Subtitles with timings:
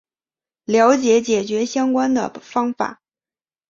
[0.65, 3.03] 了解解决相关的方法